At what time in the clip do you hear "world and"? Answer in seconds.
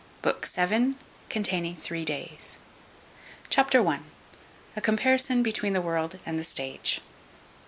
5.79-6.39